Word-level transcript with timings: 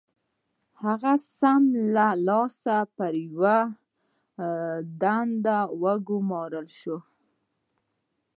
هغه 0.83 1.13
سم 1.37 1.63
له 1.95 2.07
لاسه 2.27 2.77
پر 2.95 3.13
يوه 3.31 3.57
دنده 5.01 5.59
وګومارل 5.81 6.67
شو. 6.79 6.97